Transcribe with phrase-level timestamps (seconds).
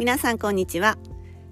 [0.00, 0.96] 皆さんこんにちは。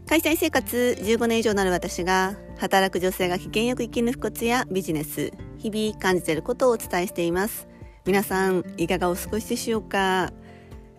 [0.09, 7.69] 会社員生活15年以上なる私が働く女性が機嫌よく生き抜くコツやビジネス日々感じていることをお伝えしています。
[8.07, 10.33] 皆さんいかがお過ごしでしょうか？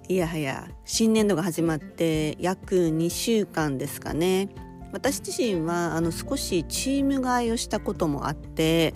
[0.07, 4.49] いやはや新年度が始まって約2週間ですかね。
[4.91, 8.93] 私自身はあの少しチーム替えをしたこともあって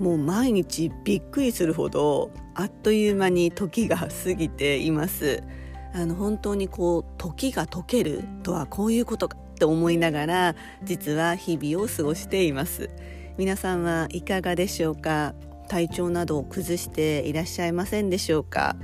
[0.00, 5.44] もう毎日びっくりするほどあっという間に時が過ぎています。
[5.94, 12.90] あの本当にこう時が解けるとはこういうことかって思いながら実は日々を過ごしています。
[13.38, 15.34] 皆さんはいかがでしょうか？
[15.68, 18.76] 体調などを崩していらっしゃいませんでしょうか？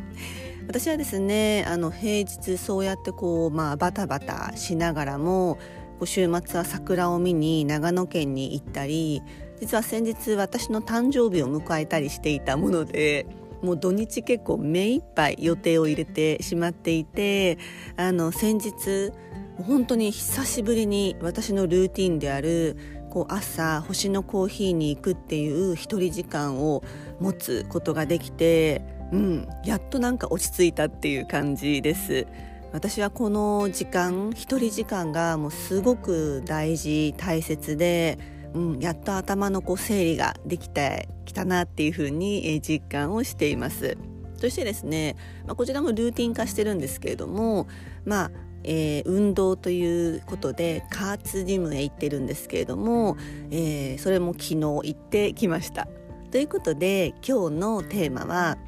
[0.67, 5.59] 私はですねあの平日そうやってこう、まあ、バタバタしながらも
[6.05, 9.23] 週末は桜を見に長野県に行ったり
[9.61, 13.27] 実は先日私の誕生日を迎えたりしていたもので
[13.63, 17.59] もう土日結構目いっぱい予定を入れてしまっていて
[17.97, 19.13] あの先日
[19.57, 22.77] 本当に久しぶりに私のルーティンである
[23.11, 26.83] こう朝星のコーヒーに行くっていう一人時間を
[27.21, 28.83] 持つことができて、
[29.13, 32.27] うん、やっとなんか落ち着いたっていう感じです。
[32.71, 38.19] 私はこの時間一人時間がもうすごく大事大切で
[38.55, 43.97] うん、やっと頭のこう整理ができてきたなっていうふうに実感をしています。
[44.37, 47.67] そしてですね、まあ、こちらもルーティン化してるんですけれども、
[48.05, 48.31] まあ
[48.65, 53.17] えー、運動ということで加圧ジムへ行ってるんですけれども、
[53.51, 55.89] えー、それも昨日行ってきました。
[56.31, 58.59] ということで今日のテーマは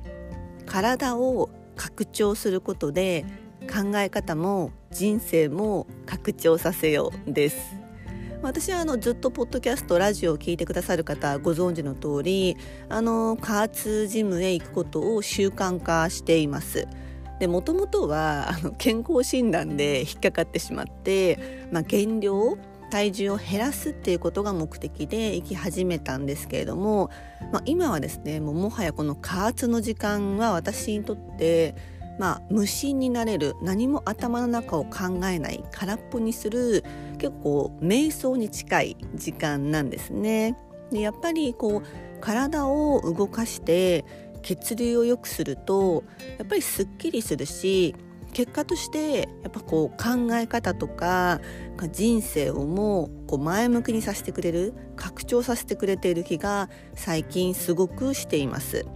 [0.67, 3.25] 体を拡張することで
[3.62, 7.80] 考え方も人生も拡張させようです。
[8.42, 12.56] 私はあのずっとポッドキャストラジオを聞いてくださる方ご存知の通り
[12.88, 16.88] あの加圧ジムへ行くことを習慣化しています。
[17.38, 22.58] でもともとはあの健康診断で引っかかってしまって、まあ、減量
[22.91, 27.08] 体重を減らすっていうことが目的で行き始めたんですけれども、
[27.52, 31.74] まあ、今はですねもうもはやこの加圧の時間は私にとって
[32.20, 36.84] まあ、無心になれる何も頭の中を考えない空っぽにする
[37.20, 40.57] 結構瞑想に近い時間なんですね。
[40.91, 44.05] でやっぱりこう体を動かして
[44.42, 46.03] 血流を良くすると
[46.39, 47.95] やっぱりすっきりするし
[48.33, 51.41] 結果としてやっぱこう考え方とか
[51.92, 58.86] 人生をもこう前向きにさせてくれる拡張させてくれている気が最近すごくしています。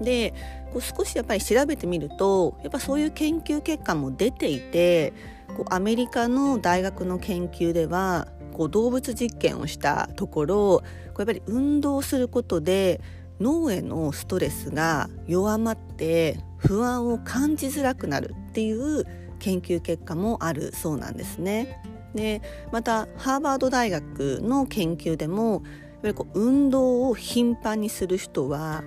[0.00, 0.34] で
[0.72, 5.12] こう少しやっぱり調べてみるとやっぱそういう研究結果も出ていて
[5.56, 10.82] こうアメリカの大学の研究ではこう動物実験をしたところこ
[11.16, 13.00] うやっぱり運動することで
[13.40, 19.04] 脳へのストレスが弱まって不安を感じづらくなるっていう
[19.38, 21.80] 研究結果もあるそうなんですね。
[22.14, 22.42] で
[22.72, 25.62] またハーバード大学の研究でもやっ
[26.02, 28.82] ぱりこう運動を頻繁にする人は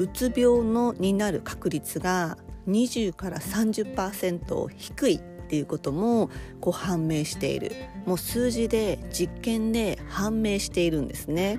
[0.00, 7.72] うつ病のになる確率が20から30%低いっていうこともこう判明している
[8.06, 11.58] もう数字で実験で判明しているんですね。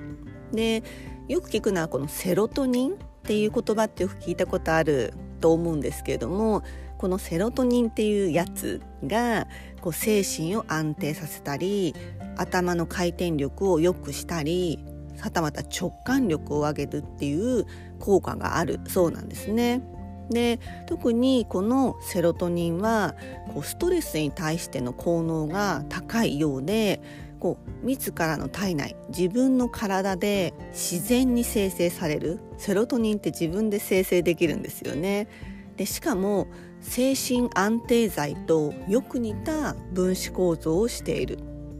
[0.52, 0.82] で
[1.28, 6.64] よく聞くのはこのセロトニンっていう言葉ってよく聞いたことあると思うんですけれども
[6.98, 9.46] このセロトニンっていうやつが
[9.80, 11.94] こう精神を安定させたり
[12.36, 14.84] 頭の回転力を良くしたり
[15.20, 17.66] はたまた直感力を上げるっていう
[17.98, 19.82] 効果があるそうなんですね。
[20.30, 23.14] で特にこのセロトニンは
[23.52, 27.00] こうストレスに対しての効能が高いようで
[27.38, 35.28] こう自らの体内自分の体で自然に生成されるセロトニンって自分で生成できるんですよね。
[35.76, 36.46] でしかも
[36.80, 41.38] 精神安定剤とよく似た分子構造をしている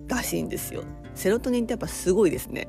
[0.09, 0.83] らしいんですよ。
[1.15, 2.69] セロトニンってやっぱすごいですね。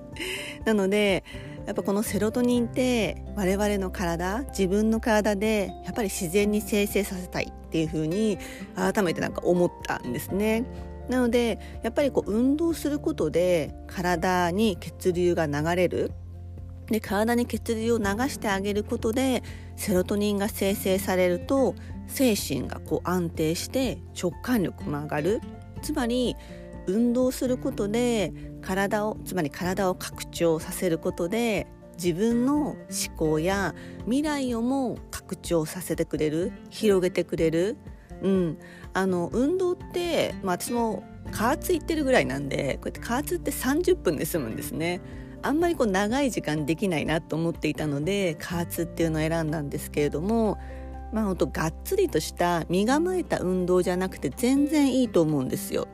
[0.65, 1.23] なので
[1.65, 8.37] やっぱこのセロトニンって我々の体自分の体でやっぱり自然に生成させたいっていうふうに
[8.75, 10.65] 改めてなんか思ったんですね。
[11.09, 16.11] なのでやっぱりこう運動することで体に血流が流れる
[16.87, 19.43] で体に血流を流してあげることで
[19.75, 21.75] セロトニンが生成されると
[22.07, 25.41] 精神がこう安定して直感力も上がる
[25.81, 26.35] つまり
[26.87, 32.77] 運動することで体をつまり体を拡張させることで自分の思
[33.17, 33.75] 考や
[34.05, 37.77] 未来をも拡張させてくれる広げてくれる、
[38.21, 38.57] うん、
[38.93, 45.01] あの運動って、まあ、私も加圧行ってるぐらいなんでこうやって加圧って30分で済むんですね。
[45.45, 50.57] あんまりこう長い時間できないなと思っていたので加圧っていうのを選んだんですけれども
[51.11, 55.87] まあ本当がっつりとした身構えた運動じゃなくて全然いいと思うんですよ。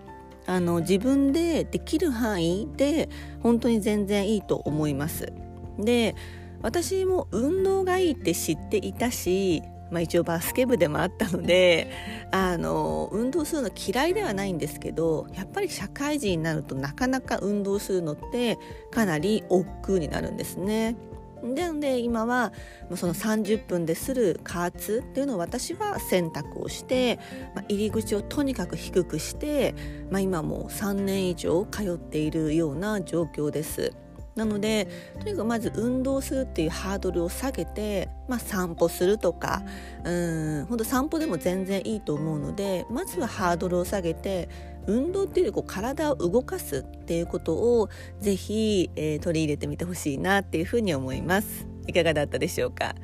[0.49, 3.07] あの自分でできる範囲で
[3.43, 5.31] 本当に全然いいと思います。
[5.77, 6.15] で
[6.63, 9.61] 私も運動がいいって知っていたし、
[9.91, 11.91] まあ、一応バスケ部でもあったので
[12.31, 18.57] あの運動するの嫌いではないんですけどやっぱり社会人になるとなかなか運動するのって
[18.89, 20.97] かなり億劫になるんですね。
[21.43, 22.51] なので今は
[22.95, 27.19] その30分でする加圧っていうのを私は選択をして、
[27.55, 29.73] まあ、入り口をとにかく低くして、
[30.11, 33.93] まあ、今もう3年以上通っているような状況です。
[34.39, 34.87] なので
[35.19, 39.63] とにかくまず運動するっていうハードルを下げて、まあ、散歩するとか
[40.05, 44.47] うん本当散歩でも全然いいと思うのでまずはハードルを下げて
[44.89, 47.89] 運動っていうよりこう体を動かすっていうことを
[48.19, 51.67] ぜひ、えー、取り入れてみてほしいなっていうふうに思います。
[51.87, 52.95] いかがだったでしょうか？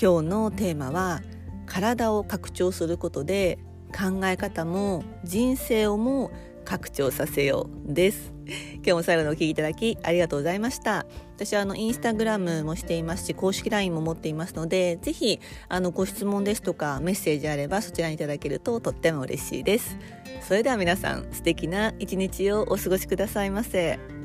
[0.00, 1.22] 今日のテーマは
[1.66, 3.58] 体を拡張することで
[3.92, 6.30] 考え方も人生をも
[6.64, 8.32] 拡張させようです。
[8.76, 11.06] 今日も最後のお聞きいただきありがとうございました。
[11.34, 19.96] 私はあのインスタグラムもしていますし公式 LINE も持っていますのでぜひあのご質問ですとかメッセージあればそちらにいただけるととっても嬉しいです。
[20.42, 24.17] それでは皆さん素敵な一日をお過ごしくださいませ。